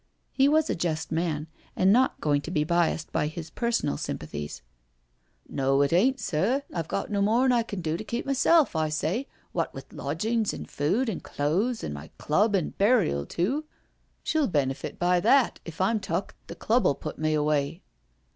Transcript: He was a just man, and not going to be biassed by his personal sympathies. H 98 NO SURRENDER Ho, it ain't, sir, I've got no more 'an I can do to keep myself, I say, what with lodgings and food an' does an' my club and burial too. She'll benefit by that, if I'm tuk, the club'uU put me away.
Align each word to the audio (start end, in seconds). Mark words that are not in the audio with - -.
He 0.31 0.47
was 0.49 0.67
a 0.67 0.73
just 0.73 1.11
man, 1.11 1.45
and 1.75 1.93
not 1.93 2.19
going 2.19 2.41
to 2.41 2.49
be 2.49 2.63
biassed 2.63 3.11
by 3.11 3.27
his 3.27 3.51
personal 3.51 3.97
sympathies. 3.97 4.63
H 5.45 5.51
98 5.51 5.53
NO 5.53 5.63
SURRENDER 5.63 5.73
Ho, 5.73 5.81
it 5.83 5.93
ain't, 5.93 6.19
sir, 6.19 6.63
I've 6.73 6.87
got 6.87 7.11
no 7.11 7.21
more 7.21 7.45
'an 7.45 7.51
I 7.51 7.61
can 7.61 7.81
do 7.81 7.95
to 7.97 8.03
keep 8.03 8.25
myself, 8.25 8.75
I 8.75 8.89
say, 8.89 9.27
what 9.51 9.71
with 9.75 9.93
lodgings 9.93 10.55
and 10.55 10.67
food 10.67 11.07
an' 11.07 11.21
does 11.37 11.83
an' 11.83 11.93
my 11.93 12.09
club 12.17 12.55
and 12.55 12.75
burial 12.79 13.27
too. 13.27 13.65
She'll 14.23 14.47
benefit 14.47 14.97
by 14.97 15.19
that, 15.19 15.59
if 15.65 15.79
I'm 15.79 15.99
tuk, 15.99 16.33
the 16.47 16.55
club'uU 16.55 16.99
put 16.99 17.19
me 17.19 17.35
away. 17.35 17.83